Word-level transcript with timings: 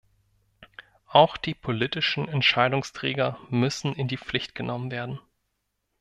Auch 1.05 1.37
die 1.37 1.53
politischen 1.53 2.27
Entscheidungsträger 2.27 3.37
müssen 3.51 3.93
in 3.93 4.07
die 4.07 4.17
Pflicht 4.17 4.55
genommen 4.55 4.89
werden. 4.89 5.19